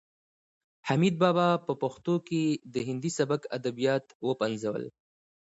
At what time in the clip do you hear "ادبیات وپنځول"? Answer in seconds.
3.57-4.83